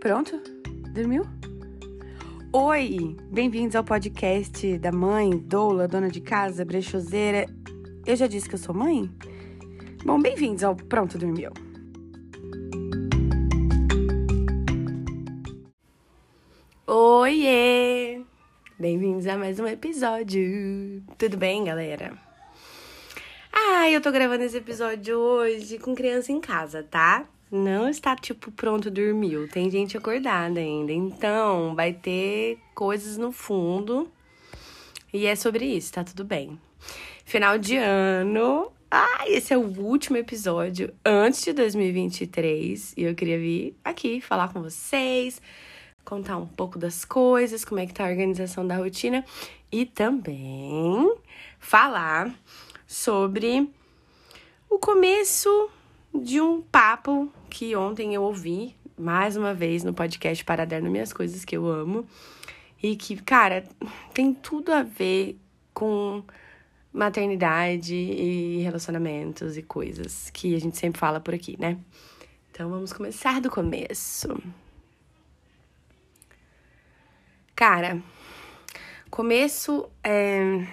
Pronto? 0.00 0.40
Dormiu? 0.94 1.24
Oi! 2.52 3.16
Bem-vindos 3.32 3.74
ao 3.74 3.82
podcast 3.82 4.78
da 4.78 4.92
mãe, 4.92 5.36
doula, 5.36 5.88
dona 5.88 6.08
de 6.08 6.20
casa, 6.20 6.64
brechoseira. 6.64 7.46
Eu 8.06 8.14
já 8.14 8.28
disse 8.28 8.48
que 8.48 8.54
eu 8.54 8.60
sou 8.60 8.72
mãe? 8.72 9.10
Bom, 10.04 10.22
bem-vindos 10.22 10.62
ao 10.62 10.76
Pronto 10.76 11.18
Dormiu. 11.18 11.50
Oiê! 16.86 18.22
Bem-vindos 18.78 19.26
a 19.26 19.36
mais 19.36 19.58
um 19.58 19.66
episódio. 19.66 21.02
Tudo 21.18 21.36
bem, 21.36 21.64
galera? 21.64 22.16
Ah, 23.52 23.90
eu 23.90 24.00
tô 24.00 24.12
gravando 24.12 24.44
esse 24.44 24.58
episódio 24.58 25.18
hoje 25.18 25.76
com 25.76 25.92
criança 25.92 26.30
em 26.30 26.40
casa, 26.40 26.84
tá? 26.84 27.26
Não 27.50 27.88
está 27.88 28.14
tipo 28.14 28.50
pronto, 28.52 28.90
dormiu. 28.90 29.48
Tem 29.48 29.70
gente 29.70 29.96
acordada 29.96 30.60
ainda. 30.60 30.92
Então, 30.92 31.74
vai 31.74 31.92
ter 31.92 32.58
coisas 32.74 33.16
no 33.16 33.32
fundo. 33.32 34.10
E 35.12 35.24
é 35.24 35.34
sobre 35.34 35.64
isso, 35.64 35.92
tá 35.92 36.04
tudo 36.04 36.24
bem. 36.24 36.60
Final 37.24 37.58
de 37.58 37.76
ano. 37.76 38.70
Ah, 38.90 39.24
esse 39.26 39.52
é 39.52 39.56
o 39.56 39.66
último 39.80 40.16
episódio 40.16 40.92
antes 41.04 41.42
de 41.42 41.52
2023. 41.52 42.94
E 42.96 43.02
eu 43.02 43.14
queria 43.14 43.38
vir 43.38 43.76
aqui 43.84 44.20
falar 44.20 44.52
com 44.52 44.62
vocês, 44.62 45.40
contar 46.04 46.36
um 46.36 46.46
pouco 46.46 46.78
das 46.78 47.04
coisas, 47.04 47.64
como 47.64 47.80
é 47.80 47.86
que 47.86 47.94
tá 47.94 48.06
a 48.06 48.10
organização 48.10 48.66
da 48.66 48.76
rotina 48.76 49.24
e 49.70 49.84
também 49.84 51.14
falar 51.58 52.34
sobre 52.86 53.70
o 54.70 54.78
começo 54.78 55.70
de 56.14 56.40
um 56.40 56.62
papo 56.62 57.30
que 57.48 57.74
ontem 57.74 58.14
eu 58.14 58.22
ouvi 58.22 58.74
mais 58.96 59.36
uma 59.36 59.54
vez 59.54 59.84
no 59.84 59.94
podcast 59.94 60.44
Para 60.44 60.64
Dar 60.64 60.82
no 60.82 60.90
Minhas 60.90 61.12
Coisas 61.12 61.44
que 61.44 61.56
eu 61.56 61.66
amo 61.66 62.06
e 62.82 62.96
que, 62.96 63.16
cara, 63.16 63.64
tem 64.12 64.34
tudo 64.34 64.72
a 64.72 64.82
ver 64.82 65.38
com 65.72 66.22
maternidade 66.92 67.94
e 67.94 68.60
relacionamentos 68.62 69.56
e 69.56 69.62
coisas 69.62 70.30
que 70.30 70.54
a 70.54 70.60
gente 70.60 70.76
sempre 70.76 70.98
fala 70.98 71.20
por 71.20 71.34
aqui, 71.34 71.56
né? 71.58 71.78
Então 72.50 72.68
vamos 72.70 72.92
começar 72.92 73.40
do 73.40 73.50
começo. 73.50 74.36
Cara, 77.54 78.02
começo 79.10 79.88
é 80.02 80.66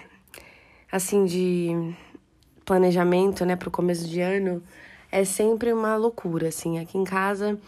assim 0.90 1.24
de 1.24 1.70
planejamento, 2.64 3.44
né, 3.44 3.54
pro 3.54 3.70
começo 3.70 4.08
de 4.08 4.20
ano 4.20 4.62
é 5.16 5.24
sempre 5.24 5.72
uma 5.72 5.96
loucura, 5.96 6.48
assim. 6.48 6.78
Aqui 6.78 6.98
em 6.98 7.04
casa, 7.04 7.58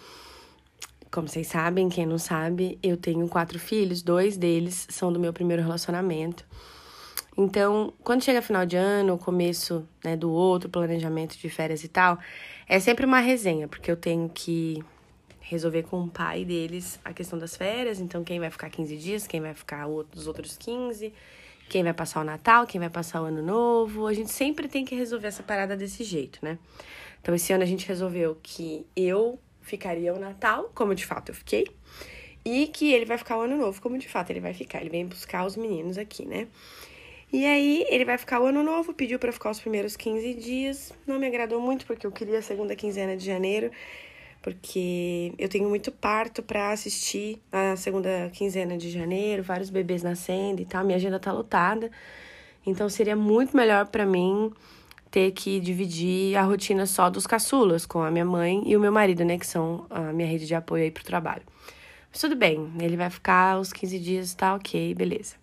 como 1.11 1.27
vocês 1.27 1.47
sabem, 1.47 1.89
quem 1.89 2.05
não 2.05 2.19
sabe, 2.19 2.79
eu 2.83 2.95
tenho 2.95 3.27
quatro 3.27 3.59
filhos, 3.59 4.03
dois 4.03 4.37
deles 4.37 4.87
são 4.91 5.11
do 5.11 5.19
meu 5.19 5.33
primeiro 5.33 5.63
relacionamento. 5.63 6.45
Então, 7.39 7.95
quando 8.05 8.23
chega 8.23 8.43
final 8.43 8.67
de 8.67 8.77
ano, 8.77 9.17
começo 9.17 9.89
né, 10.05 10.15
do 10.15 10.31
outro, 10.31 10.69
planejamento 10.69 11.39
de 11.39 11.49
férias 11.49 11.83
e 11.85 11.89
tal, 11.89 12.19
é 12.69 12.79
sempre 12.79 13.07
uma 13.07 13.21
resenha, 13.21 13.67
porque 13.67 13.91
eu 13.91 13.97
tenho 13.97 14.29
que 14.29 14.85
resolver 15.41 15.85
com 15.85 16.03
o 16.03 16.09
pai 16.09 16.45
deles 16.45 17.01
a 17.03 17.15
questão 17.15 17.39
das 17.39 17.57
férias, 17.57 17.99
então 17.99 18.23
quem 18.23 18.39
vai 18.39 18.51
ficar 18.51 18.69
15 18.69 18.95
dias, 18.99 19.27
quem 19.27 19.41
vai 19.41 19.55
ficar 19.55 19.87
os 19.87 20.27
outros 20.27 20.59
15, 20.59 21.15
quem 21.71 21.83
vai 21.83 21.95
passar 21.95 22.21
o 22.21 22.25
Natal, 22.25 22.67
quem 22.67 22.79
vai 22.79 22.91
passar 22.91 23.23
o 23.23 23.25
Ano 23.25 23.43
Novo. 23.43 24.07
A 24.07 24.13
gente 24.13 24.31
sempre 24.31 24.69
tem 24.69 24.85
que 24.85 24.95
resolver 24.95 25.29
essa 25.29 25.43
parada 25.43 25.75
desse 25.75 26.05
jeito, 26.05 26.41
né? 26.43 26.59
Então, 27.21 27.35
esse 27.35 27.53
ano 27.53 27.63
a 27.63 27.67
gente 27.67 27.87
resolveu 27.87 28.39
que 28.43 28.87
eu 28.97 29.39
ficaria 29.61 30.15
o 30.15 30.19
Natal, 30.19 30.71
como 30.75 30.95
de 30.95 31.05
fato 31.05 31.31
eu 31.31 31.35
fiquei, 31.35 31.67
e 32.45 32.69
que 32.69 32.93
ele 32.93 33.05
vai 33.05 33.19
ficar 33.19 33.37
o 33.37 33.43
Ano 33.43 33.57
Novo, 33.57 33.81
como 33.83 33.99
de 33.99 34.09
fato 34.09 34.31
ele 34.31 34.41
vai 34.41 34.55
ficar. 34.55 34.81
Ele 34.81 34.91
vem 34.91 35.07
buscar 35.07 35.45
os 35.45 35.57
meninos 35.57 35.99
aqui, 35.99 36.25
né? 36.25 36.49
E 37.31 37.45
aí, 37.45 37.85
ele 37.91 38.07
vai 38.07 38.17
ficar 38.17 38.41
o 38.41 38.47
ano 38.47 38.63
novo, 38.63 38.95
pediu 38.95 39.19
para 39.19 39.31
ficar 39.31 39.51
os 39.51 39.61
primeiros 39.61 39.97
15 39.97 40.33
dias. 40.33 40.95
Não 41.07 41.19
me 41.19 41.27
agradou 41.27 41.61
muito, 41.61 41.85
porque 41.85 42.07
eu 42.07 42.11
queria 42.11 42.39
a 42.39 42.43
segunda 42.43 42.75
quinzena 42.75 43.19
de 43.19 43.27
janeiro, 43.27 43.71
porque 44.41 45.35
eu 45.39 45.47
tenho 45.47 45.69
muito 45.69 45.93
parto 45.93 46.43
para 46.43 46.71
assistir 46.71 47.39
na 47.53 47.77
segunda 47.77 48.31
quinzena 48.33 48.79
de 48.79 48.89
janeiro, 48.91 49.43
vários 49.43 49.69
bebês 49.69 50.03
nascendo 50.03 50.63
e 50.63 50.65
tal, 50.65 50.83
minha 50.87 50.97
agenda 50.97 51.21
tá 51.21 51.31
lotada. 51.31 51.91
Então, 52.65 52.89
seria 52.89 53.15
muito 53.15 53.55
melhor 53.55 53.87
para 53.89 54.07
mim 54.07 54.51
ter 55.11 55.33
que 55.33 55.61
dividir 55.61 56.37
a 56.37 56.43
rotina 56.43 56.87
só 56.87 57.09
dos 57.09 57.27
caçulas 57.27 57.87
com 57.87 58.03
a 58.03 58.11
minha 58.11 58.25
mãe 58.25 58.63
e 58.67 58.77
o 58.77 58.81
meu 58.81 58.93
marido, 58.93 59.25
né, 59.25 59.39
que 59.39 59.47
são 59.47 59.87
a 59.91 60.13
minha 60.13 60.29
rede 60.29 60.47
de 60.47 60.55
apoio 60.55 60.85
aí 60.85 60.91
pro 60.91 61.05
trabalho. 61.05 61.43
Mas 62.11 62.21
tudo 62.21 62.37
bem, 62.37 62.71
ele 62.81 62.97
vai 62.97 63.11
ficar 63.11 63.59
os 63.59 63.73
15 63.73 63.99
dias, 63.99 64.35
tá 64.35 64.55
ok, 64.55 64.95
beleza. 64.95 65.37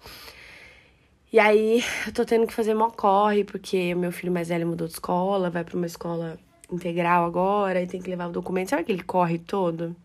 E 1.32 1.40
aí, 1.40 1.84
eu 2.08 2.14
tô 2.14 2.24
tendo 2.24 2.48
que 2.48 2.54
fazer 2.54 2.74
mó 2.74 2.90
corre, 2.90 3.44
porque 3.44 3.94
o 3.94 3.98
meu 3.98 4.12
filho 4.12 4.32
mais 4.32 4.48
velho 4.50 4.68
mudou 4.68 4.88
de 4.88 4.94
escola, 4.94 5.50
vai 5.50 5.64
para 5.64 5.76
uma 5.76 5.86
escola 5.86 6.40
integral 6.72 7.26
agora, 7.26 7.82
e 7.82 7.88
tem 7.88 8.02
que 8.02 8.10
levar 8.10 8.28
o 8.28 8.32
documento. 8.32 8.70
Sabe 8.70 8.84
aquele 8.84 9.04
corre 9.04 9.38
todo? 9.38 9.96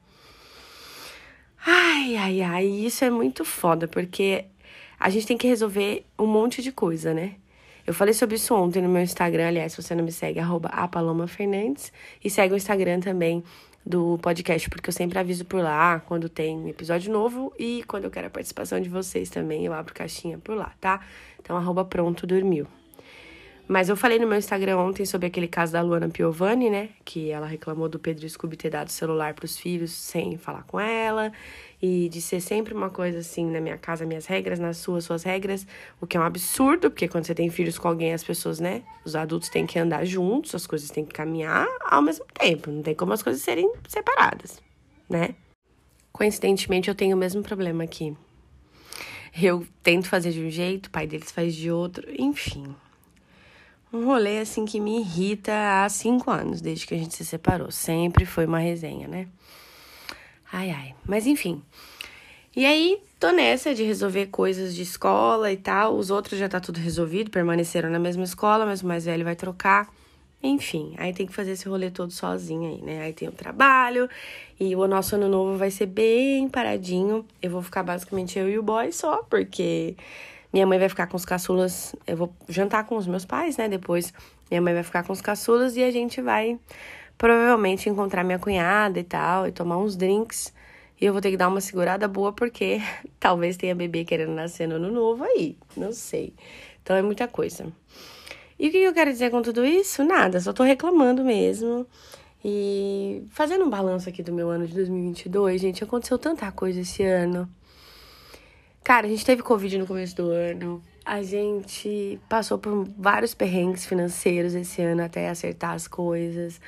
Ai, 1.65 2.17
ai, 2.17 2.41
ai, 2.43 2.67
isso 2.67 3.05
é 3.05 3.11
muito 3.11 3.45
foda, 3.45 3.87
porque 3.87 4.47
a 4.99 5.09
gente 5.09 5.27
tem 5.27 5.39
que 5.39 5.47
resolver 5.47 6.05
um 6.19 6.27
monte 6.27 6.63
de 6.63 6.73
coisa, 6.73 7.15
né? 7.15 7.37
Eu 7.87 7.95
falei 7.95 8.15
sobre 8.15 8.37
isso 8.37 8.55
ontem 8.55 8.83
no 8.83 8.89
meu 8.89 9.03
Instagram, 9.03 9.49
aliás, 9.49 9.73
se 9.73 9.83
você 9.83 9.95
não 9.95 10.05
me 10.05 10.13
segue, 10.13 10.39
arroba 10.39 10.69
apalomafernandes. 10.69 11.93
E 12.23 12.31
segue 12.31 12.55
o 12.55 12.57
Instagram 12.57 13.01
também 13.01 13.43
do 13.85 14.19
podcast, 14.19 14.69
porque 14.69 14.89
eu 14.91 14.93
sempre 14.93 15.19
aviso 15.19 15.45
por 15.45 15.63
lá 15.63 16.01
quando 16.01 16.29
tem 16.29 16.69
episódio 16.69 17.13
novo 17.13 17.53
e 17.59 17.83
quando 17.87 18.05
eu 18.05 18.11
quero 18.11 18.27
a 18.27 18.31
participação 18.31 18.81
de 18.81 18.89
vocês 18.89 19.31
também, 19.31 19.65
eu 19.65 19.73
abro 19.73 19.95
caixinha 19.95 20.39
por 20.39 20.55
lá, 20.55 20.73
tá? 20.81 21.01
Então, 21.41 21.57
arroba 21.57 21.85
pronto 21.85 22.27
dormiu. 22.27 22.67
Mas 23.71 23.89
eu 23.89 23.95
falei 23.95 24.19
no 24.19 24.27
meu 24.27 24.37
Instagram 24.37 24.79
ontem 24.79 25.05
sobre 25.05 25.29
aquele 25.29 25.47
caso 25.47 25.73
da 25.73 25.81
Luana 25.81 26.09
Piovani, 26.09 26.69
né? 26.69 26.89
Que 27.05 27.31
ela 27.31 27.47
reclamou 27.47 27.89
do 27.89 28.01
Pedro 28.01 28.29
Scooby 28.29 28.57
ter 28.57 28.69
dado 28.69 28.89
celular 28.89 29.33
pros 29.33 29.57
filhos 29.57 29.93
sem 29.93 30.37
falar 30.37 30.65
com 30.65 30.81
ela. 30.81 31.33
E 31.81 32.09
de 32.09 32.21
ser 32.21 32.41
sempre 32.41 32.75
uma 32.75 32.91
coisa 32.91 33.21
assim, 33.21 33.49
na 33.49 33.61
minha 33.61 33.79
casa, 33.79 34.05
minhas 34.05 34.27
regras, 34.27 34.59
na 34.59 34.73
sua, 34.73 35.01
suas 35.01 35.23
regras. 35.23 35.65
O 36.01 36.07
que 36.09 36.17
é 36.17 36.21
um 36.21 36.25
absurdo, 36.25 36.91
porque 36.91 37.07
quando 37.07 37.27
você 37.27 37.33
tem 37.33 37.49
filhos 37.49 37.79
com 37.79 37.87
alguém, 37.87 38.13
as 38.13 38.25
pessoas, 38.25 38.59
né? 38.59 38.83
Os 39.05 39.15
adultos 39.15 39.49
têm 39.49 39.65
que 39.65 39.79
andar 39.79 40.05
juntos, 40.05 40.53
as 40.53 40.67
coisas 40.67 40.91
têm 40.91 41.05
que 41.05 41.15
caminhar 41.15 41.69
ao 41.85 42.03
mesmo 42.03 42.25
tempo. 42.35 42.73
Não 42.73 42.83
tem 42.83 42.97
como 42.97 43.13
as 43.13 43.23
coisas 43.23 43.41
serem 43.41 43.73
separadas, 43.87 44.61
né? 45.09 45.37
Coincidentemente, 46.11 46.89
eu 46.89 46.95
tenho 46.97 47.17
o 47.17 47.21
mesmo 47.21 47.41
problema 47.41 47.85
aqui. 47.85 48.17
Eu 49.41 49.65
tento 49.81 50.09
fazer 50.09 50.33
de 50.33 50.41
um 50.41 50.51
jeito, 50.51 50.87
o 50.87 50.91
pai 50.91 51.07
deles 51.07 51.31
faz 51.31 51.55
de 51.55 51.71
outro, 51.71 52.05
enfim 52.19 52.75
um 53.93 54.05
rolê 54.05 54.39
assim 54.39 54.65
que 54.65 54.81
me 54.81 55.01
irrita 55.01 55.53
há 55.53 55.89
cinco 55.89 56.31
anos, 56.31 56.61
desde 56.61 56.87
que 56.87 56.95
a 56.95 56.99
gente 56.99 57.15
se 57.15 57.25
separou. 57.25 57.71
Sempre 57.71 58.25
foi 58.25 58.47
uma 58.47 58.59
resenha, 58.59 59.09
né? 59.09 59.27
Ai, 60.53 60.71
ai. 60.71 60.95
Mas 61.07 61.27
enfim. 61.27 61.63
E 62.55 62.67
aí, 62.67 63.01
tô 63.19 63.31
nessa 63.31 63.75
de 63.75 63.85
resolver 63.85 64.27
coisas 64.27 64.75
de 64.75 64.83
escola 64.83 65.53
e 65.53 65.57
tal. 65.57 65.97
Os 65.97 66.11
outros 66.11 66.39
já 66.39 66.49
tá 66.49 66.59
tudo 66.59 66.81
resolvido, 66.81 67.31
permaneceram 67.31 67.89
na 67.89 67.99
mesma 67.99 68.25
escola, 68.25 68.67
mas 68.67 68.83
o 68.83 68.87
mais 68.87 69.05
velho 69.05 69.25
vai 69.25 69.37
trocar. 69.37 69.89
Enfim, 70.43 70.95
aí 70.97 71.13
tem 71.13 71.27
que 71.27 71.35
fazer 71.35 71.53
esse 71.53 71.69
rolê 71.69 71.91
todo 71.91 72.13
sozinha 72.13 72.71
aí, 72.71 72.81
né? 72.81 73.03
Aí 73.03 73.13
tem 73.13 73.29
o 73.29 73.33
trabalho 73.33 74.09
e 74.59 74.75
o 74.75 74.89
nosso 74.89 75.15
ano 75.15 75.29
novo 75.29 75.57
vai 75.57 75.71
ser 75.71 75.87
bem 75.87 76.49
paradinho. 76.49 77.27
Eu 77.43 77.51
vou 77.51 77.63
ficar 77.63 77.83
basicamente 77.83 78.39
eu 78.39 78.49
e 78.49 78.59
o 78.59 78.63
boy 78.63 78.91
só, 78.91 79.23
porque 79.25 79.97
minha 80.53 80.67
mãe 80.67 80.79
vai 80.79 80.89
ficar 80.89 81.07
com 81.07 81.17
os 81.17 81.25
caçulas. 81.25 81.95
Eu 82.07 82.17
vou 82.17 82.35
jantar 82.49 82.85
com 82.85 82.97
os 82.97 83.07
meus 83.07 83.25
pais, 83.25 83.57
né? 83.57 83.69
Depois 83.69 84.13
minha 84.51 84.61
mãe 84.61 84.75
vai 84.75 84.83
ficar 84.83 85.05
com 85.05 85.13
os 85.13 85.21
caçulas 85.21 85.77
e 85.77 85.83
a 85.83 85.91
gente 85.91 86.21
vai 86.21 86.59
provavelmente 87.17 87.89
encontrar 87.89 88.25
minha 88.25 88.39
cunhada 88.39 88.99
e 88.99 89.05
tal, 89.05 89.47
e 89.47 89.53
tomar 89.53 89.79
uns 89.79 89.95
drinks. 89.97 90.53
E 91.01 91.05
eu 91.05 91.13
vou 91.13 91.23
ter 91.23 91.31
que 91.31 91.37
dar 91.37 91.49
uma 91.49 91.61
segurada 91.61 92.09
boa 92.09 92.33
porque 92.33 92.81
talvez 93.21 93.57
tenha 93.57 93.75
bebê 93.75 94.05
querendo 94.05 94.33
nascer 94.33 94.67
no 94.67 94.77
ano 94.77 94.91
novo 94.91 95.25
aí. 95.25 95.57
Não 95.77 95.93
sei. 95.93 96.35
Então 96.83 96.97
é 96.97 97.03
muita 97.03 97.29
coisa. 97.29 97.67
E 98.59 98.69
o 98.69 98.71
que 98.71 98.79
eu 98.79 98.93
quero 98.93 99.11
dizer 99.11 99.31
com 99.31 99.41
tudo 99.41 99.65
isso? 99.65 100.05
Nada, 100.05 100.41
só 100.41 100.53
tô 100.53 100.63
reclamando 100.63 101.25
mesmo. 101.25 101.87
E 102.45 103.23
fazendo 103.31 103.65
um 103.65 103.71
balanço 103.71 104.09
aqui 104.09 104.23
do 104.23 104.33
meu 104.33 104.51
ano 104.51 104.67
de 104.67 104.75
2022, 104.75 105.61
gente, 105.61 105.85
aconteceu 105.85 106.19
tanta 106.19 106.51
coisa 106.53 106.81
esse 106.81 107.03
ano. 107.03 107.49
Cara, 108.83 109.07
a 109.07 109.11
gente 109.11 109.25
teve 109.25 109.43
Covid 109.43 109.79
no 109.79 109.87
começo 109.87 110.17
do 110.17 110.31
ano. 110.31 110.83
A 111.05 111.23
gente 111.23 112.19
passou 112.29 112.59
por 112.59 112.89
vários 112.97 113.35
perrengues 113.35 113.85
financeiros 113.85 114.55
esse 114.55 114.81
ano 114.81 115.03
até 115.03 115.29
acertar 115.29 115.73
as 115.73 115.87
coisas. 115.87 116.61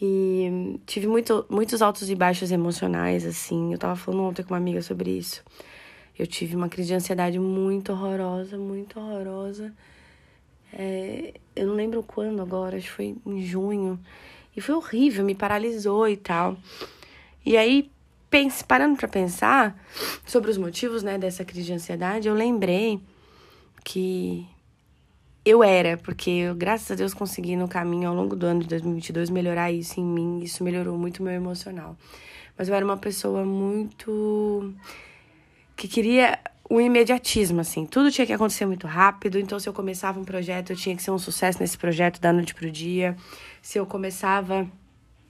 E 0.00 0.78
tive 0.84 1.06
muito, 1.06 1.46
muitos 1.48 1.80
altos 1.80 2.10
e 2.10 2.14
baixos 2.14 2.50
emocionais, 2.50 3.24
assim. 3.24 3.72
Eu 3.72 3.78
tava 3.78 3.96
falando 3.96 4.24
ontem 4.24 4.42
com 4.42 4.52
uma 4.52 4.58
amiga 4.58 4.82
sobre 4.82 5.10
isso. 5.10 5.42
Eu 6.18 6.26
tive 6.26 6.56
uma 6.56 6.68
crise 6.68 6.88
de 6.88 6.94
ansiedade 6.94 7.38
muito 7.38 7.92
horrorosa, 7.92 8.58
muito 8.58 8.98
horrorosa. 8.98 9.72
É, 10.72 11.34
eu 11.54 11.66
não 11.66 11.74
lembro 11.74 12.02
quando 12.02 12.42
agora, 12.42 12.76
acho 12.76 12.86
que 12.86 12.92
foi 12.92 13.16
em 13.24 13.42
junho. 13.42 13.98
E 14.56 14.60
foi 14.60 14.74
horrível, 14.74 15.24
me 15.24 15.34
paralisou 15.34 16.08
e 16.08 16.16
tal. 16.16 16.56
E 17.44 17.56
aí 17.56 17.90
pense, 18.36 18.62
parando 18.62 18.96
para 18.98 19.08
pensar 19.08 19.74
sobre 20.26 20.50
os 20.50 20.58
motivos, 20.58 21.02
né, 21.02 21.16
dessa 21.16 21.42
crise 21.42 21.68
de 21.68 21.72
ansiedade, 21.72 22.28
eu 22.28 22.34
lembrei 22.34 23.00
que 23.82 24.46
eu 25.42 25.64
era, 25.64 25.96
porque 25.96 26.30
eu, 26.30 26.54
graças 26.54 26.90
a 26.90 26.94
Deus, 26.94 27.14
consegui 27.14 27.56
no 27.56 27.66
caminho 27.66 28.10
ao 28.10 28.14
longo 28.14 28.36
do 28.36 28.44
ano 28.44 28.60
de 28.60 28.68
2022 28.68 29.30
melhorar 29.30 29.72
isso 29.72 29.98
em 29.98 30.04
mim. 30.04 30.40
Isso 30.40 30.62
melhorou 30.62 30.98
muito 30.98 31.22
meu 31.22 31.32
emocional. 31.32 31.96
Mas 32.58 32.68
eu 32.68 32.74
era 32.74 32.84
uma 32.84 32.98
pessoa 32.98 33.42
muito. 33.42 34.74
que 35.74 35.88
queria 35.88 36.38
o 36.68 36.78
imediatismo, 36.78 37.60
assim. 37.60 37.86
Tudo 37.86 38.10
tinha 38.10 38.26
que 38.26 38.32
acontecer 38.34 38.66
muito 38.66 38.86
rápido. 38.86 39.38
Então, 39.38 39.58
se 39.58 39.68
eu 39.68 39.72
começava 39.72 40.20
um 40.20 40.24
projeto, 40.24 40.70
eu 40.70 40.76
tinha 40.76 40.94
que 40.94 41.02
ser 41.02 41.10
um 41.10 41.18
sucesso 41.18 41.60
nesse 41.60 41.78
projeto 41.78 42.20
da 42.20 42.32
noite 42.32 42.54
pro 42.54 42.70
dia. 42.70 43.16
Se 43.62 43.78
eu 43.78 43.86
começava 43.86 44.68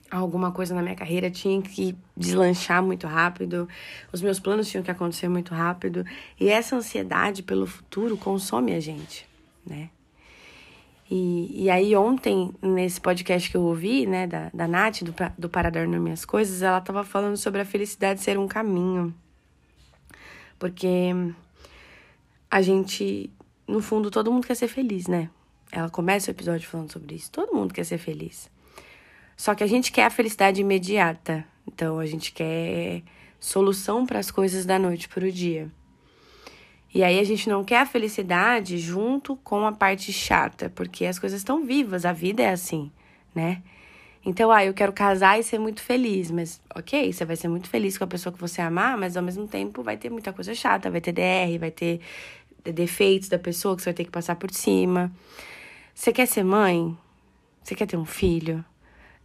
alguma 0.09 0.51
coisa 0.51 0.73
na 0.73 0.81
minha 0.81 0.95
carreira, 0.95 1.29
tinha 1.29 1.61
que 1.61 1.95
deslanchar 2.15 2.81
muito 2.81 3.07
rápido. 3.07 3.67
Os 4.11 4.21
meus 4.21 4.39
planos 4.39 4.69
tinham 4.69 4.83
que 4.83 4.91
acontecer 4.91 5.27
muito 5.27 5.53
rápido. 5.53 6.05
E 6.39 6.49
essa 6.49 6.75
ansiedade 6.75 7.43
pelo 7.43 7.67
futuro 7.67 8.17
consome 8.17 8.73
a 8.73 8.79
gente, 8.79 9.27
né? 9.65 9.89
E, 11.09 11.63
e 11.63 11.69
aí 11.69 11.95
ontem, 11.95 12.53
nesse 12.61 12.99
podcast 12.99 13.49
que 13.49 13.55
eu 13.55 13.61
ouvi, 13.61 14.05
né, 14.05 14.27
da, 14.27 14.49
da 14.53 14.67
Nath, 14.67 15.03
do, 15.03 15.13
do 15.37 15.49
Parador 15.49 15.87
nas 15.87 16.01
Minhas 16.01 16.25
Coisas, 16.25 16.61
ela 16.61 16.81
tava 16.81 17.03
falando 17.03 17.37
sobre 17.37 17.61
a 17.61 17.65
felicidade 17.65 18.21
ser 18.21 18.37
um 18.37 18.47
caminho. 18.47 19.15
Porque 20.59 21.13
a 22.51 22.61
gente, 22.61 23.31
no 23.65 23.81
fundo, 23.81 24.11
todo 24.11 24.31
mundo 24.31 24.45
quer 24.45 24.55
ser 24.55 24.67
feliz, 24.67 25.07
né? 25.07 25.29
Ela 25.71 25.89
começa 25.89 26.29
o 26.29 26.33
episódio 26.33 26.67
falando 26.67 26.91
sobre 26.91 27.15
isso. 27.15 27.31
Todo 27.31 27.55
mundo 27.55 27.73
quer 27.73 27.85
ser 27.85 27.97
feliz. 27.97 28.49
Só 29.37 29.53
que 29.53 29.63
a 29.63 29.67
gente 29.67 29.91
quer 29.91 30.05
a 30.05 30.09
felicidade 30.09 30.59
imediata. 30.59 31.45
Então 31.67 31.99
a 31.99 32.05
gente 32.07 32.31
quer 32.31 33.03
solução 33.39 34.05
para 34.05 34.17
as 34.17 34.31
coisas 34.31 34.65
da 34.65 34.79
noite 34.79 35.07
para 35.07 35.25
o 35.25 35.31
dia. 35.31 35.71
E 36.93 37.03
aí 37.03 37.19
a 37.19 37.23
gente 37.23 37.47
não 37.47 37.63
quer 37.63 37.81
a 37.81 37.85
felicidade 37.85 38.79
junto 38.79 39.35
com 39.37 39.65
a 39.65 39.71
parte 39.71 40.11
chata, 40.11 40.71
porque 40.73 41.05
as 41.05 41.19
coisas 41.19 41.41
estão 41.41 41.63
vivas, 41.63 42.05
a 42.05 42.13
vida 42.13 42.41
é 42.41 42.49
assim, 42.49 42.91
né? 43.35 43.61
Então, 44.25 44.51
ah, 44.51 44.65
eu 44.65 44.73
quero 44.73 44.91
casar 44.91 45.39
e 45.39 45.43
ser 45.43 45.59
muito 45.59 45.81
feliz, 45.81 46.31
mas 46.31 46.59
ok, 46.75 47.13
você 47.13 47.23
vai 47.23 47.35
ser 47.35 47.47
muito 47.47 47.69
feliz 47.69 47.97
com 47.97 48.03
a 48.03 48.07
pessoa 48.07 48.33
que 48.33 48.39
você 48.39 48.61
amar, 48.61 48.97
mas 48.97 49.15
ao 49.15 49.23
mesmo 49.23 49.47
tempo 49.47 49.83
vai 49.83 49.95
ter 49.95 50.09
muita 50.09 50.33
coisa 50.33 50.55
chata, 50.55 50.89
vai 50.89 50.99
ter 50.99 51.11
DR, 51.11 51.59
vai 51.59 51.71
ter 51.71 52.01
defeitos 52.63 53.29
da 53.29 53.37
pessoa 53.37 53.75
que 53.75 53.83
você 53.83 53.89
vai 53.89 53.93
ter 53.93 54.03
que 54.05 54.11
passar 54.11 54.35
por 54.35 54.51
cima. 54.51 55.11
Você 55.93 56.11
quer 56.11 56.25
ser 56.25 56.43
mãe? 56.43 56.97
Você 57.63 57.75
quer 57.75 57.85
ter 57.85 57.95
um 57.95 58.05
filho? 58.05 58.65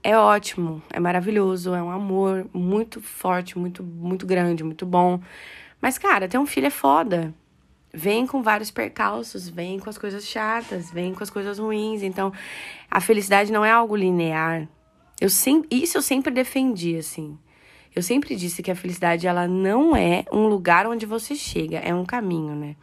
É 0.04 0.16
ótimo, 0.16 0.82
é 0.90 0.98
maravilhoso, 0.98 1.74
é 1.74 1.82
um 1.82 1.90
amor 1.90 2.46
muito 2.52 3.00
forte, 3.00 3.56
muito, 3.56 3.84
muito 3.84 4.26
grande, 4.26 4.64
muito 4.64 4.84
bom. 4.84 5.20
Mas, 5.80 5.96
cara, 5.96 6.28
ter 6.28 6.38
um 6.38 6.46
filho 6.46 6.66
é 6.66 6.70
foda 6.70 7.32
vem 7.92 8.26
com 8.26 8.42
vários 8.42 8.70
percalços, 8.70 9.48
vem 9.48 9.78
com 9.78 9.90
as 9.90 9.98
coisas 9.98 10.26
chatas, 10.26 10.90
vem 10.90 11.12
com 11.14 11.22
as 11.22 11.30
coisas 11.30 11.58
ruins. 11.58 12.02
Então, 12.02 12.32
a 12.90 13.00
felicidade 13.00 13.52
não 13.52 13.64
é 13.64 13.70
algo 13.70 13.94
linear. 13.94 14.66
Eu 15.20 15.28
sempre, 15.28 15.68
isso 15.70 15.98
eu 15.98 16.02
sempre 16.02 16.32
defendi, 16.32 16.96
assim. 16.96 17.38
Eu 17.94 18.02
sempre 18.02 18.34
disse 18.34 18.62
que 18.62 18.70
a 18.70 18.74
felicidade 18.76 19.26
ela 19.26 19.46
não 19.46 19.94
é 19.94 20.24
um 20.32 20.46
lugar 20.46 20.86
onde 20.86 21.04
você 21.04 21.34
chega, 21.34 21.78
é 21.78 21.94
um 21.94 22.06
caminho, 22.06 22.54
né? 22.54 22.74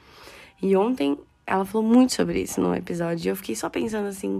E 0.61 0.75
ontem 0.75 1.17
ela 1.47 1.65
falou 1.65 1.85
muito 1.85 2.13
sobre 2.13 2.41
isso 2.41 2.61
no 2.61 2.75
episódio 2.75 3.27
e 3.27 3.29
eu 3.29 3.35
fiquei 3.35 3.55
só 3.55 3.69
pensando 3.69 4.07
assim, 4.07 4.39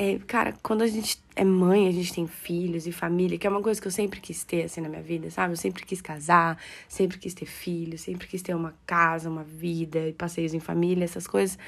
é, 0.00 0.16
cara, 0.28 0.54
quando 0.62 0.82
a 0.82 0.86
gente 0.86 1.20
é 1.34 1.44
mãe, 1.44 1.88
a 1.88 1.90
gente 1.90 2.14
tem 2.14 2.24
filhos 2.24 2.86
e 2.86 2.92
família, 2.92 3.36
que 3.36 3.44
é 3.48 3.50
uma 3.50 3.60
coisa 3.60 3.80
que 3.80 3.88
eu 3.88 3.90
sempre 3.90 4.20
quis 4.20 4.44
ter, 4.44 4.62
assim, 4.62 4.80
na 4.80 4.88
minha 4.88 5.02
vida, 5.02 5.28
sabe? 5.28 5.54
Eu 5.54 5.56
sempre 5.56 5.84
quis 5.84 6.00
casar, 6.00 6.56
sempre 6.88 7.18
quis 7.18 7.34
ter 7.34 7.46
filhos, 7.46 8.02
sempre 8.02 8.28
quis 8.28 8.40
ter 8.40 8.54
uma 8.54 8.72
casa, 8.86 9.28
uma 9.28 9.42
vida, 9.42 10.14
passeios 10.16 10.54
em 10.54 10.60
família, 10.60 11.04
essas 11.04 11.26
coisas. 11.26 11.58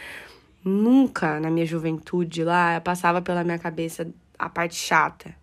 Nunca 0.64 1.40
na 1.40 1.50
minha 1.50 1.66
juventude 1.66 2.44
lá 2.44 2.80
passava 2.80 3.20
pela 3.20 3.42
minha 3.42 3.58
cabeça 3.58 4.08
a 4.38 4.48
parte 4.48 4.76
chata. 4.76 5.34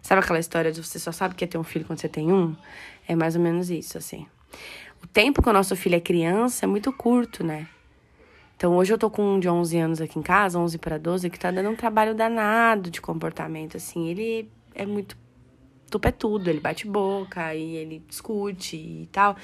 Sabe 0.00 0.22
aquela 0.22 0.38
história 0.38 0.72
de 0.72 0.82
você 0.82 0.98
só 0.98 1.12
sabe 1.12 1.34
que 1.34 1.44
é 1.44 1.46
ter 1.46 1.58
um 1.58 1.62
filho 1.62 1.84
quando 1.84 1.98
você 1.98 2.08
tem 2.08 2.32
um? 2.32 2.56
É 3.06 3.14
mais 3.14 3.36
ou 3.36 3.42
menos 3.42 3.68
isso, 3.68 3.98
assim. 3.98 4.26
O 5.04 5.06
tempo 5.06 5.42
que 5.42 5.50
o 5.50 5.52
nosso 5.52 5.76
filho 5.76 5.96
é 5.96 6.00
criança 6.00 6.64
é 6.64 6.66
muito 6.66 6.90
curto, 6.94 7.44
né? 7.44 7.68
Então, 8.62 8.76
hoje 8.76 8.92
eu 8.92 8.96
tô 8.96 9.10
com 9.10 9.34
um 9.34 9.40
de 9.40 9.48
11 9.48 9.76
anos 9.76 10.00
aqui 10.00 10.20
em 10.20 10.22
casa, 10.22 10.56
11 10.56 10.78
para 10.78 10.96
12, 10.96 11.28
que 11.28 11.36
tá 11.36 11.50
dando 11.50 11.68
um 11.68 11.74
trabalho 11.74 12.14
danado 12.14 12.92
de 12.92 13.00
comportamento, 13.00 13.76
assim. 13.76 14.06
Ele 14.06 14.48
é 14.72 14.86
muito 14.86 15.18
tudo 15.90 16.12
tudo, 16.12 16.48
ele 16.48 16.60
bate 16.60 16.86
boca 16.86 17.52
e 17.56 17.74
ele 17.74 18.04
discute 18.06 18.76
e 18.76 19.08
tal. 19.10 19.36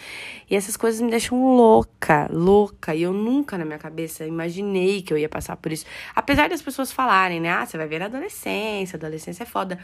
E 0.48 0.54
essas 0.54 0.76
coisas 0.76 1.00
me 1.00 1.10
deixam 1.10 1.56
louca, 1.56 2.28
louca. 2.32 2.94
E 2.94 3.02
eu 3.02 3.12
nunca 3.12 3.58
na 3.58 3.64
minha 3.64 3.78
cabeça 3.80 4.24
imaginei 4.24 5.02
que 5.02 5.12
eu 5.12 5.18
ia 5.18 5.28
passar 5.28 5.56
por 5.56 5.72
isso. 5.72 5.84
Apesar 6.14 6.48
das 6.48 6.62
pessoas 6.62 6.92
falarem, 6.92 7.40
né? 7.40 7.50
Ah, 7.50 7.66
você 7.66 7.76
vai 7.76 7.88
ver 7.88 8.00
a 8.00 8.04
adolescência, 8.04 8.96
adolescência 8.96 9.42
é 9.42 9.46
foda. 9.46 9.80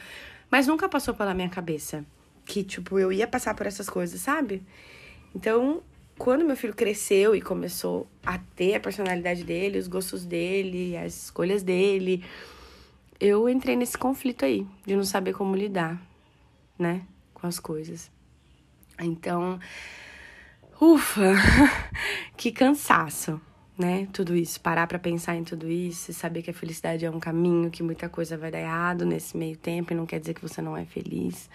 Mas 0.49 0.69
nunca 0.69 0.89
passou 0.89 1.13
pela 1.13 1.35
minha 1.35 1.49
cabeça 1.49 2.07
que, 2.45 2.63
tipo, 2.63 3.01
eu 3.01 3.11
ia 3.11 3.27
passar 3.27 3.53
por 3.55 3.67
essas 3.67 3.91
coisas, 3.91 4.21
sabe? 4.21 4.63
Então, 5.35 5.83
quando 6.19 6.45
meu 6.45 6.57
filho 6.57 6.75
cresceu 6.75 7.35
e 7.35 7.41
começou 7.41 8.07
a 8.25 8.39
ter 8.39 8.77
a 8.77 8.81
personalidade 8.81 9.45
dele, 9.45 9.79
os 9.79 9.89
gostos 9.89 10.25
dele, 10.25 10.97
as 10.97 11.25
escolhas 11.25 11.63
dele, 11.63 12.25
eu 13.21 13.49
entrei 13.49 13.77
nesse 13.77 13.99
conflito 13.99 14.45
aí, 14.45 14.67
de 14.87 14.95
não 14.95 15.05
saber 15.05 15.33
como 15.33 15.57
lidar, 15.57 16.01
né, 16.79 17.03
com 17.33 17.47
as 17.47 17.59
coisas. 17.59 18.11
Então, 19.01 19.59
ufa, 20.81 21.33
que 22.37 22.53
cansaço, 22.53 23.41
né? 23.77 24.07
Tudo 24.13 24.37
isso, 24.37 24.61
parar 24.61 24.87
para 24.87 24.99
pensar 25.01 25.35
em 25.35 25.43
tudo 25.43 25.69
isso, 25.69 26.13
saber 26.13 26.43
que 26.43 26.51
a 26.51 26.55
felicidade 26.55 27.05
é 27.05 27.11
um 27.11 27.19
caminho, 27.19 27.71
que 27.71 27.83
muita 27.83 28.09
coisa 28.09 28.37
vai 28.37 28.51
dar 28.51 28.61
errado 28.61 29.05
nesse 29.05 29.37
meio 29.37 29.57
tempo 29.57 29.93
e 29.93 29.97
não 29.97 30.07
quer 30.07 30.21
dizer 30.21 30.35
que 30.35 30.43
você 30.43 30.63
não 30.63 30.77
é 30.77 30.85
feliz, 30.85 31.51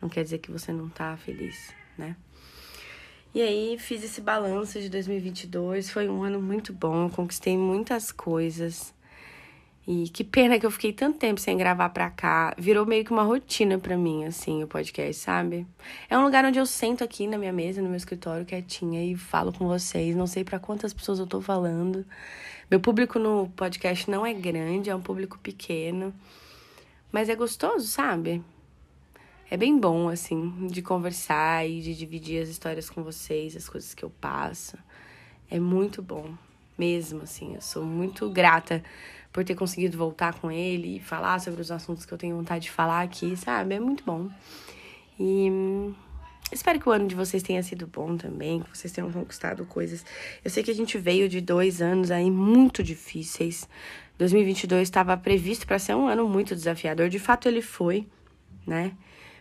não 0.00 0.08
quer 0.08 0.22
dizer 0.22 0.38
que 0.38 0.52
você 0.52 0.72
não 0.72 0.88
tá 0.88 1.16
feliz, 1.16 1.74
né? 1.98 2.16
E 3.34 3.42
aí 3.42 3.76
fiz 3.78 4.04
esse 4.04 4.20
balanço 4.20 4.80
de 4.80 4.88
2022, 4.88 5.90
foi 5.90 6.08
um 6.08 6.22
ano 6.22 6.40
muito 6.40 6.72
bom, 6.72 7.10
conquistei 7.10 7.58
muitas 7.58 8.12
coisas. 8.12 8.94
E 9.88 10.08
que 10.08 10.22
pena 10.22 10.56
que 10.56 10.64
eu 10.64 10.70
fiquei 10.70 10.92
tanto 10.92 11.18
tempo 11.18 11.40
sem 11.40 11.58
gravar 11.58 11.88
pra 11.88 12.08
cá. 12.10 12.54
Virou 12.56 12.86
meio 12.86 13.04
que 13.04 13.10
uma 13.10 13.24
rotina 13.24 13.76
pra 13.76 13.98
mim, 13.98 14.24
assim, 14.24 14.62
o 14.62 14.68
podcast, 14.68 15.20
sabe? 15.20 15.66
É 16.08 16.16
um 16.16 16.22
lugar 16.22 16.44
onde 16.44 16.60
eu 16.60 16.64
sento 16.64 17.02
aqui 17.02 17.26
na 17.26 17.36
minha 17.36 17.52
mesa, 17.52 17.82
no 17.82 17.88
meu 17.88 17.96
escritório, 17.96 18.46
quietinha, 18.46 19.04
e 19.04 19.16
falo 19.16 19.52
com 19.52 19.66
vocês. 19.66 20.14
Não 20.14 20.28
sei 20.28 20.44
para 20.44 20.60
quantas 20.60 20.94
pessoas 20.94 21.18
eu 21.18 21.26
tô 21.26 21.40
falando. 21.40 22.06
Meu 22.70 22.78
público 22.78 23.18
no 23.18 23.50
podcast 23.56 24.08
não 24.08 24.24
é 24.24 24.32
grande, 24.32 24.90
é 24.90 24.94
um 24.94 25.02
público 25.02 25.40
pequeno. 25.40 26.14
Mas 27.10 27.28
é 27.28 27.34
gostoso, 27.34 27.86
sabe? 27.88 28.42
É 29.50 29.56
bem 29.56 29.78
bom, 29.78 30.08
assim, 30.08 30.66
de 30.68 30.80
conversar 30.80 31.68
e 31.68 31.80
de 31.80 31.94
dividir 31.94 32.42
as 32.42 32.48
histórias 32.48 32.88
com 32.88 33.02
vocês, 33.02 33.56
as 33.56 33.68
coisas 33.68 33.94
que 33.94 34.04
eu 34.04 34.10
passo. 34.10 34.78
É 35.50 35.60
muito 35.60 36.02
bom, 36.02 36.34
mesmo, 36.78 37.22
assim. 37.22 37.54
Eu 37.54 37.60
sou 37.60 37.84
muito 37.84 38.28
grata 38.30 38.82
por 39.32 39.44
ter 39.44 39.54
conseguido 39.54 39.98
voltar 39.98 40.34
com 40.34 40.50
ele 40.50 40.96
e 40.96 41.00
falar 41.00 41.40
sobre 41.40 41.60
os 41.60 41.70
assuntos 41.70 42.06
que 42.06 42.14
eu 42.14 42.18
tenho 42.18 42.36
vontade 42.36 42.64
de 42.64 42.70
falar 42.70 43.02
aqui, 43.02 43.36
sabe? 43.36 43.74
É 43.74 43.80
muito 43.80 44.04
bom. 44.04 44.30
E 45.18 45.50
hum, 45.50 45.94
espero 46.52 46.80
que 46.80 46.88
o 46.88 46.92
ano 46.92 47.06
de 47.06 47.14
vocês 47.14 47.42
tenha 47.42 47.62
sido 47.62 47.86
bom 47.86 48.16
também, 48.16 48.60
que 48.60 48.76
vocês 48.76 48.92
tenham 48.92 49.10
conquistado 49.10 49.64
coisas. 49.66 50.04
Eu 50.44 50.50
sei 50.50 50.62
que 50.62 50.70
a 50.70 50.74
gente 50.74 50.96
veio 50.98 51.28
de 51.28 51.40
dois 51.40 51.82
anos 51.82 52.10
aí 52.10 52.30
muito 52.30 52.82
difíceis. 52.82 53.68
2022 54.18 54.82
estava 54.82 55.16
previsto 55.16 55.66
para 55.66 55.78
ser 55.78 55.94
um 55.94 56.06
ano 56.06 56.28
muito 56.28 56.54
desafiador, 56.54 57.08
de 57.08 57.18
fato 57.18 57.48
ele 57.48 57.60
foi, 57.60 58.06
né? 58.66 58.92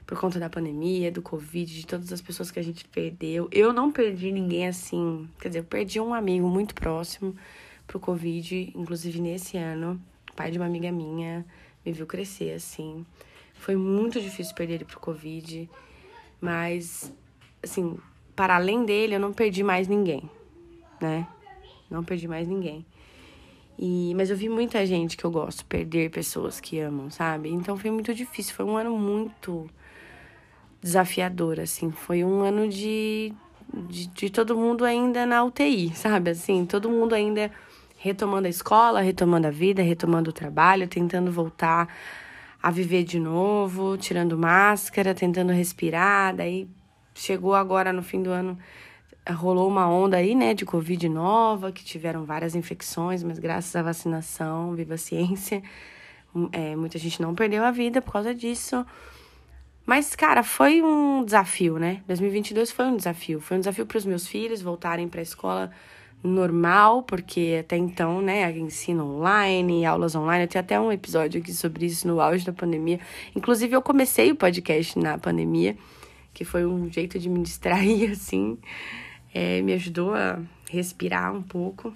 Por 0.06 0.20
conta 0.20 0.40
da 0.40 0.50
pandemia, 0.50 1.12
do 1.12 1.22
Covid, 1.22 1.74
de 1.74 1.86
todas 1.86 2.12
as 2.12 2.22
pessoas 2.22 2.52
que 2.52 2.60
a 2.60 2.64
gente 2.64 2.86
perdeu. 2.86 3.48
Eu 3.52 3.72
não 3.72 3.92
perdi 3.92 4.32
ninguém 4.32 4.68
assim, 4.68 5.28
quer 5.40 5.48
dizer, 5.50 5.60
eu 5.60 5.64
perdi 5.64 6.00
um 6.00 6.14
amigo 6.14 6.48
muito 6.48 6.76
próximo 6.76 7.36
pro 7.88 8.00
Covid, 8.00 8.74
inclusive 8.76 9.20
nesse 9.22 9.58
ano, 9.58 10.02
pai 10.36 10.52
de 10.52 10.58
uma 10.58 10.66
amiga 10.66 10.92
minha, 10.92 11.46
me 11.86 11.92
viu 11.92 12.06
crescer 12.06 12.54
assim. 12.54 13.06
Foi 13.54 13.76
muito 13.76 14.20
difícil 14.20 14.54
perder 14.56 14.76
ele 14.76 14.86
pro 14.86 15.00
Covid, 15.00 15.70
mas 16.42 17.14
assim, 17.62 17.98
para 18.36 18.56
além 18.56 18.86
dele, 18.86 19.16
eu 19.16 19.20
não 19.20 19.32
perdi 19.32 19.64
mais 19.64 19.88
ninguém, 19.88 20.30
né? 21.00 21.28
Não 21.90 22.04
perdi 22.04 22.28
mais 22.28 22.48
ninguém. 22.48 22.86
E, 23.78 24.14
mas 24.16 24.30
eu 24.30 24.38
vi 24.38 24.50
muita 24.50 24.86
gente 24.86 25.18
que 25.18 25.26
eu 25.26 25.32
gosto 25.32 25.66
perder 25.66 26.12
pessoas 26.12 26.60
que 26.60 26.80
amam, 26.80 27.10
sabe? 27.10 27.50
Então 27.50 27.78
foi 27.78 27.90
muito 27.90 28.14
difícil. 28.14 28.54
Foi 28.54 28.66
um 28.66 28.78
ano 28.78 28.98
muito 28.98 29.70
desafiador, 30.84 31.60
assim. 31.60 31.92
Foi 31.92 32.24
um 32.24 32.42
ano 32.42 32.68
de, 32.68 33.34
de, 33.88 34.08
de 34.08 34.30
todo 34.30 34.56
mundo 34.56 34.84
ainda 34.84 35.25
na 35.25 35.44
UTI, 35.44 35.96
sabe? 35.96 36.32
Assim, 36.32 36.66
todo 36.66 36.90
mundo 36.90 37.13
ainda 37.13 37.50
retomando 37.98 38.48
a 38.48 38.50
escola, 38.50 39.00
retomando 39.00 39.48
a 39.48 39.52
vida, 39.52 39.82
retomando 39.82 40.30
o 40.30 40.34
trabalho, 40.34 40.88
tentando 40.88 41.32
voltar 41.32 41.88
a 42.62 42.70
viver 42.70 43.04
de 43.04 43.18
novo, 43.18 43.98
tirando 43.98 44.38
máscara, 44.38 45.16
tentando 45.16 45.54
respirar, 45.54 46.36
daí 46.36 46.68
chegou 47.13 47.56
agora 47.56 47.94
no 47.94 48.02
fim 48.02 48.22
do 48.22 48.30
ano, 48.30 48.58
rolou 49.32 49.68
uma 49.68 49.88
onda 49.88 50.18
aí, 50.18 50.36
né, 50.36 50.54
de 50.54 50.66
Covid 50.66 51.08
nova, 51.08 51.72
que 51.72 51.84
tiveram 51.84 52.25
várias 52.25 52.56
infecções, 52.56 53.24
mas 53.24 53.40
graças 53.40 53.74
à 53.75 53.82
vacinação, 53.82 54.75
viva 54.75 54.96
a 54.96 54.98
ciência, 54.98 55.63
é, 56.52 56.75
muita 56.75 56.98
gente 56.98 57.22
não 57.22 57.34
perdeu 57.34 57.63
a 57.63 57.72
vida 57.72 58.02
por 58.02 58.13
causa 58.13 58.34
disso. 58.34 58.86
Mas, 59.86 60.16
cara, 60.16 60.44
foi 60.44 60.82
um 60.82 61.25
desafio, 61.25 61.78
né? 61.78 62.02
2022 62.08 62.72
foi 62.72 62.86
um 62.86 62.96
desafio. 62.96 63.42
Foi 63.42 63.58
um 63.58 63.60
desafio 63.60 63.86
para 63.86 63.98
os 63.98 64.06
meus 64.06 64.25
filhos 64.25 64.62
voltarem 64.62 65.10
para 65.10 65.20
a 65.20 65.24
escola 65.24 65.72
normal, 66.24 67.04
porque 67.04 67.58
até 67.60 67.75
então, 67.75 68.22
né, 68.22 68.50
ensino 68.58 69.18
online, 69.18 69.86
aulas 69.86 70.16
online. 70.16 70.46
Eu 70.46 70.48
tenho 70.48 70.63
até 70.63 70.80
um 70.80 70.90
episódio 70.90 71.42
aqui 71.42 71.54
sobre 71.54 71.86
isso 71.86 72.08
no 72.08 72.22
auge 72.22 72.46
da 72.46 72.54
pandemia. 72.54 73.00
Inclusive, 73.36 73.75
eu 73.75 73.82
comecei 73.82 74.32
o 74.32 74.36
podcast 74.36 74.98
na 74.98 75.18
pandemia, 75.18 75.75
que 76.34 76.46
foi 76.46 76.66
um 76.66 76.90
jeito 76.90 77.20
de 77.20 77.28
me 77.28 77.40
distrair, 77.44 78.12
assim. 78.12 78.58
É, 79.34 79.62
me 79.62 79.74
ajudou 79.74 80.13
a 80.13 80.40
respirar 80.72 81.36
um 81.36 81.42
pouco. 81.42 81.94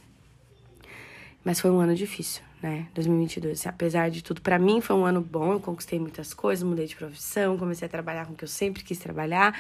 Mas 1.44 1.62
foi 1.62 1.72
um 1.72 1.80
ano 1.80 1.96
difícil 1.96 2.47
né? 2.62 2.88
2022. 2.94 3.68
Apesar 3.68 4.10
de 4.10 4.24
tudo, 4.24 4.42
para 4.42 4.58
mim 4.58 4.82
foi 4.82 4.96
um 4.96 5.06
ano 5.06 5.22
bom. 5.22 5.54
Eu 5.54 5.60
conquistei 5.60 6.00
muitas 6.00 6.34
coisas, 6.34 6.64
mudei 6.64 6.86
de 6.86 6.96
profissão, 6.96 7.58
comecei 7.58 7.86
a 7.86 7.90
trabalhar 7.90 8.26
com 8.26 8.34
o 8.34 8.36
que 8.36 8.44
eu 8.44 8.48
sempre 8.48 8.84
quis 8.84 8.98
trabalhar. 8.98 9.58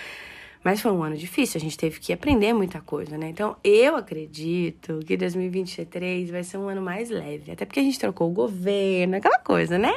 Mas 0.64 0.82
foi 0.82 0.92
um 0.92 1.04
ano 1.04 1.16
difícil, 1.16 1.58
a 1.58 1.62
gente 1.62 1.78
teve 1.78 2.00
que 2.00 2.12
aprender 2.12 2.52
muita 2.52 2.82
coisa, 2.82 3.18
né? 3.18 3.30
Então, 3.30 3.56
eu 3.64 3.96
acredito 3.96 5.00
que 5.06 5.16
2023 5.16 6.30
vai 6.30 6.44
ser 6.44 6.58
um 6.58 6.68
ano 6.68 6.82
mais 6.82 7.10
leve. 7.10 7.52
Até 7.52 7.64
porque 7.64 7.80
a 7.80 7.84
gente 7.84 8.00
trocou 8.00 8.30
o 8.30 8.34
governo, 8.34 9.16
aquela 9.16 9.40
coisa, 9.40 9.78
né? 9.78 9.94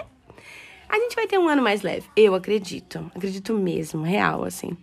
A 0.88 0.98
gente 0.98 1.16
vai 1.16 1.26
ter 1.26 1.38
um 1.38 1.48
ano 1.48 1.62
mais 1.62 1.82
leve. 1.82 2.06
Eu 2.16 2.34
acredito. 2.34 3.10
Acredito 3.14 3.54
mesmo, 3.54 4.02
real, 4.02 4.44
assim. 4.44 4.76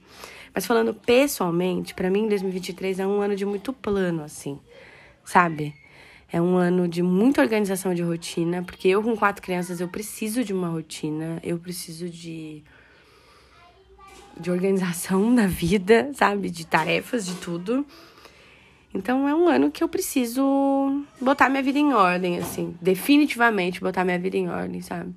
Mas 0.53 0.65
falando 0.65 0.93
pessoalmente, 0.93 1.93
para 1.93 2.09
mim 2.09 2.27
2023 2.27 2.99
é 2.99 3.05
um 3.05 3.21
ano 3.21 3.35
de 3.35 3.45
muito 3.45 3.71
plano, 3.71 4.23
assim. 4.23 4.59
Sabe? 5.23 5.73
É 6.31 6.41
um 6.41 6.57
ano 6.57 6.87
de 6.87 7.01
muita 7.01 7.41
organização 7.41 7.93
de 7.93 8.01
rotina, 8.01 8.61
porque 8.63 8.87
eu 8.87 9.01
com 9.01 9.15
quatro 9.15 9.41
crianças 9.41 9.79
eu 9.79 9.87
preciso 9.87 10.43
de 10.43 10.53
uma 10.53 10.67
rotina, 10.67 11.39
eu 11.43 11.57
preciso 11.57 12.09
de 12.09 12.63
de 14.39 14.51
organização 14.51 15.33
da 15.33 15.47
vida, 15.47 16.11
sabe, 16.13 16.49
de 16.49 16.65
tarefas, 16.65 17.25
de 17.25 17.35
tudo. 17.35 17.85
Então 18.93 19.27
é 19.27 19.35
um 19.35 19.47
ano 19.47 19.69
que 19.69 19.83
eu 19.83 19.87
preciso 19.87 21.03
botar 21.19 21.49
minha 21.49 21.61
vida 21.61 21.77
em 21.77 21.93
ordem, 21.93 22.39
assim, 22.39 22.75
definitivamente 22.81 23.81
botar 23.81 24.03
minha 24.03 24.17
vida 24.17 24.37
em 24.37 24.49
ordem, 24.49 24.81
sabe? 24.81 25.13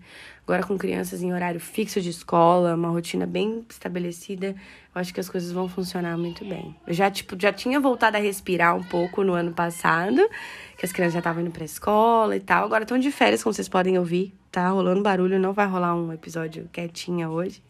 Agora 0.50 0.64
com 0.64 0.76
crianças 0.76 1.23
em 1.23 1.33
horário 1.33 1.61
fixo 1.61 2.00
de 2.00 2.11
escola, 2.11 2.75
uma 2.75 2.88
rotina 2.88 3.25
bem 3.25 3.64
estabelecida, 3.71 4.49
eu 4.49 5.00
acho 5.00 5.14
que 5.14 5.21
as 5.21 5.28
coisas 5.28 5.52
vão 5.52 5.69
funcionar 5.69 6.19
muito 6.19 6.45
bem. 6.45 6.75
Eu 6.88 6.92
já, 6.92 7.09
tipo, 7.09 7.40
já 7.40 7.52
tinha 7.52 7.78
voltado 7.78 8.16
a 8.16 8.21
respirar 8.21 8.75
um 8.75 8.83
pouco 8.83 9.23
no 9.23 9.33
ano 9.33 9.52
passado, 9.52 10.28
que 10.76 10.85
as 10.85 10.90
crianças 10.90 11.12
já 11.12 11.21
estavam 11.21 11.42
indo 11.42 11.52
pra 11.52 11.64
escola 11.64 12.35
e 12.35 12.40
tal. 12.40 12.64
Agora 12.64 12.83
estão 12.83 12.99
de 12.99 13.12
férias, 13.12 13.45
como 13.45 13.54
vocês 13.54 13.69
podem 13.69 13.97
ouvir. 13.97 14.35
Tá 14.50 14.69
rolando 14.71 15.00
barulho, 15.00 15.38
não 15.38 15.52
vai 15.52 15.69
rolar 15.69 15.95
um 15.95 16.12
episódio 16.12 16.69
quietinha 16.73 17.30
hoje. 17.30 17.62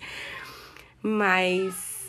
Mas 1.02 2.08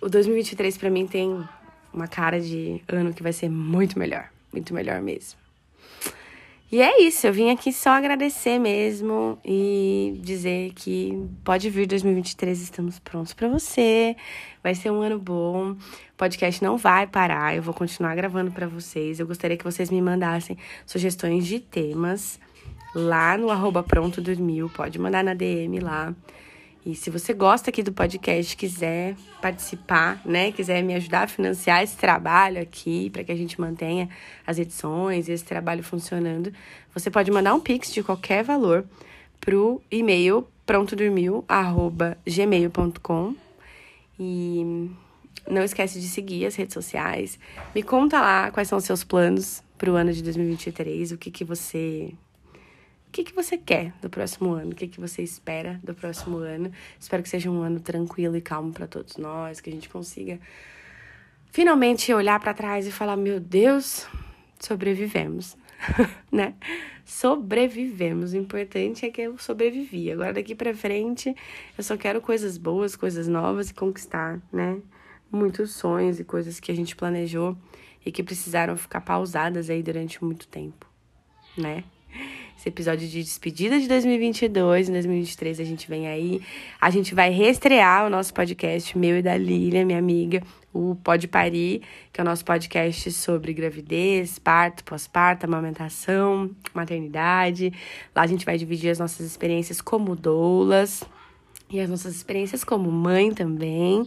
o 0.00 0.08
2023 0.08 0.78
para 0.78 0.88
mim 0.88 1.04
tem 1.04 1.44
uma 1.92 2.06
cara 2.06 2.40
de 2.40 2.80
ano 2.86 3.12
que 3.12 3.24
vai 3.24 3.32
ser 3.32 3.48
muito 3.48 3.98
melhor, 3.98 4.30
muito 4.52 4.72
melhor 4.72 5.02
mesmo. 5.02 5.36
E 6.72 6.80
é 6.80 7.02
isso, 7.02 7.26
eu 7.26 7.32
vim 7.32 7.50
aqui 7.50 7.72
só 7.72 7.90
agradecer 7.90 8.58
mesmo 8.58 9.38
e 9.44 10.18
dizer 10.22 10.72
que 10.74 11.28
pode 11.44 11.70
vir 11.70 11.86
2023, 11.86 12.60
estamos 12.60 12.98
prontos 12.98 13.32
para 13.32 13.48
você. 13.48 14.16
Vai 14.62 14.74
ser 14.74 14.90
um 14.90 15.00
ano 15.00 15.18
bom. 15.18 15.72
O 15.72 15.76
podcast 16.16 16.64
não 16.64 16.76
vai 16.76 17.06
parar, 17.06 17.54
eu 17.54 17.62
vou 17.62 17.74
continuar 17.74 18.16
gravando 18.16 18.50
para 18.50 18.66
vocês. 18.66 19.20
Eu 19.20 19.26
gostaria 19.26 19.56
que 19.56 19.62
vocês 19.62 19.90
me 19.90 20.00
mandassem 20.02 20.56
sugestões 20.84 21.46
de 21.46 21.60
temas 21.60 22.40
lá 22.94 23.36
no 23.36 23.50
arroba 23.50 23.82
pronto 23.82 24.20
dormiu, 24.22 24.70
pode 24.70 24.98
mandar 24.98 25.22
na 25.22 25.34
DM 25.34 25.80
lá. 25.80 26.14
E 26.86 26.94
se 26.94 27.08
você 27.08 27.32
gosta 27.32 27.70
aqui 27.70 27.82
do 27.82 27.92
podcast, 27.92 28.54
quiser 28.54 29.16
participar, 29.40 30.20
né, 30.22 30.52
quiser 30.52 30.82
me 30.82 30.94
ajudar 30.94 31.22
a 31.22 31.26
financiar 31.26 31.82
esse 31.82 31.96
trabalho 31.96 32.60
aqui, 32.60 33.08
para 33.08 33.24
que 33.24 33.32
a 33.32 33.36
gente 33.36 33.58
mantenha 33.58 34.10
as 34.46 34.58
edições 34.58 35.26
e 35.26 35.32
esse 35.32 35.44
trabalho 35.44 35.82
funcionando, 35.82 36.52
você 36.92 37.10
pode 37.10 37.30
mandar 37.30 37.54
um 37.54 37.60
pix 37.60 37.90
de 37.90 38.02
qualquer 38.02 38.44
valor 38.44 38.84
pro 39.40 39.80
e-mail 39.90 40.46
prontodormiu@gmail.com 40.66 43.34
e 44.20 44.90
não 45.48 45.62
esquece 45.62 45.98
de 45.98 46.08
seguir 46.08 46.44
as 46.44 46.54
redes 46.54 46.74
sociais. 46.74 47.38
Me 47.74 47.82
conta 47.82 48.20
lá 48.20 48.50
quais 48.50 48.68
são 48.68 48.76
os 48.76 48.84
seus 48.84 49.02
planos 49.02 49.62
para 49.78 49.90
o 49.90 49.94
ano 49.94 50.12
de 50.12 50.22
2023, 50.22 51.12
o 51.12 51.18
que 51.18 51.30
que 51.30 51.44
você 51.44 52.12
que, 53.14 53.22
que 53.22 53.32
você 53.32 53.56
quer 53.56 53.92
do 54.02 54.10
próximo 54.10 54.54
ano, 54.54 54.72
o 54.72 54.74
que, 54.74 54.88
que 54.88 55.00
você 55.00 55.22
espera 55.22 55.80
do 55.84 55.94
próximo 55.94 56.38
ano. 56.38 56.72
Espero 56.98 57.22
que 57.22 57.28
seja 57.28 57.48
um 57.48 57.62
ano 57.62 57.78
tranquilo 57.78 58.36
e 58.36 58.40
calmo 58.40 58.72
para 58.72 58.88
todos 58.88 59.16
nós, 59.16 59.60
que 59.60 59.70
a 59.70 59.72
gente 59.72 59.88
consiga 59.88 60.40
finalmente 61.52 62.12
olhar 62.12 62.40
para 62.40 62.52
trás 62.52 62.88
e 62.88 62.90
falar: 62.90 63.16
meu 63.16 63.38
Deus, 63.38 64.08
sobrevivemos, 64.58 65.56
né? 66.30 66.54
Sobrevivemos. 67.04 68.32
O 68.32 68.36
importante 68.36 69.06
é 69.06 69.10
que 69.10 69.22
eu 69.22 69.38
sobrevivi. 69.38 70.10
Agora 70.10 70.32
daqui 70.32 70.52
para 70.52 70.74
frente, 70.74 71.36
eu 71.78 71.84
só 71.84 71.96
quero 71.96 72.20
coisas 72.20 72.58
boas, 72.58 72.96
coisas 72.96 73.28
novas 73.28 73.70
e 73.70 73.74
conquistar, 73.74 74.42
né? 74.52 74.80
Muitos 75.30 75.70
sonhos 75.70 76.18
e 76.18 76.24
coisas 76.24 76.58
que 76.58 76.72
a 76.72 76.74
gente 76.74 76.96
planejou 76.96 77.56
e 78.04 78.10
que 78.10 78.24
precisaram 78.24 78.76
ficar 78.76 79.02
pausadas 79.02 79.70
aí 79.70 79.84
durante 79.84 80.22
muito 80.24 80.48
tempo, 80.48 80.84
né? 81.56 81.84
Esse 82.56 82.68
episódio 82.68 83.06
de 83.08 83.22
despedida 83.22 83.78
de 83.78 83.88
2022. 83.88 84.88
Em 84.88 84.92
2023 84.92 85.60
a 85.60 85.64
gente 85.64 85.88
vem 85.88 86.06
aí. 86.06 86.40
A 86.80 86.90
gente 86.90 87.14
vai 87.14 87.30
reestrear 87.30 88.06
o 88.06 88.10
nosso 88.10 88.32
podcast, 88.32 88.96
meu 88.96 89.18
e 89.18 89.22
da 89.22 89.36
Lília, 89.36 89.84
minha 89.84 89.98
amiga, 89.98 90.42
o 90.72 90.96
Pode 90.96 91.28
Parir, 91.28 91.82
que 92.12 92.20
é 92.20 92.22
o 92.22 92.24
nosso 92.24 92.44
podcast 92.44 93.12
sobre 93.12 93.52
gravidez, 93.52 94.38
parto, 94.38 94.82
pós-parto, 94.84 95.46
amamentação, 95.46 96.50
maternidade. 96.72 97.72
Lá 98.14 98.22
a 98.22 98.26
gente 98.26 98.44
vai 98.44 98.56
dividir 98.56 98.90
as 98.90 98.98
nossas 98.98 99.26
experiências 99.26 99.80
como 99.80 100.16
doulas 100.16 101.04
e 101.70 101.80
as 101.80 101.88
nossas 101.88 102.14
experiências 102.14 102.64
como 102.64 102.90
mãe 102.90 103.32
também. 103.32 104.06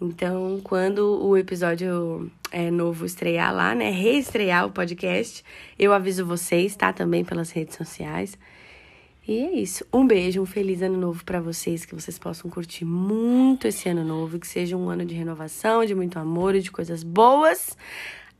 Então, 0.00 0.60
quando 0.62 1.24
o 1.24 1.36
episódio 1.36 2.30
é, 2.52 2.70
novo 2.70 3.06
estrear 3.06 3.54
lá, 3.54 3.74
né? 3.74 3.90
Reestrear 3.90 4.66
o 4.66 4.70
podcast, 4.70 5.42
eu 5.78 5.92
aviso 5.92 6.26
vocês, 6.26 6.76
tá? 6.76 6.92
Também 6.92 7.24
pelas 7.24 7.50
redes 7.50 7.76
sociais. 7.76 8.36
E 9.26 9.38
é 9.38 9.52
isso. 9.54 9.84
Um 9.92 10.06
beijo, 10.06 10.40
um 10.40 10.46
feliz 10.46 10.82
ano 10.82 10.98
novo 10.98 11.24
para 11.24 11.40
vocês, 11.40 11.84
que 11.84 11.94
vocês 11.94 12.18
possam 12.18 12.50
curtir 12.50 12.84
muito 12.84 13.66
esse 13.66 13.88
ano 13.88 14.04
novo, 14.04 14.38
que 14.38 14.46
seja 14.46 14.76
um 14.76 14.88
ano 14.88 15.04
de 15.04 15.14
renovação, 15.14 15.84
de 15.84 15.94
muito 15.94 16.18
amor 16.18 16.54
e 16.54 16.60
de 16.60 16.70
coisas 16.70 17.02
boas. 17.02 17.76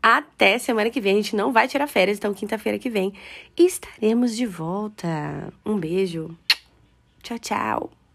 Até 0.02 0.58
semana 0.58 0.90
que 0.90 1.00
vem. 1.00 1.14
A 1.14 1.16
gente 1.16 1.34
não 1.34 1.52
vai 1.52 1.66
tirar 1.66 1.88
férias, 1.88 2.18
então 2.18 2.32
quinta-feira 2.32 2.78
que 2.78 2.90
vem 2.90 3.12
estaremos 3.56 4.36
de 4.36 4.46
volta. 4.46 5.52
Um 5.64 5.76
beijo. 5.76 6.36
Tchau, 7.22 7.38
tchau. 7.38 8.05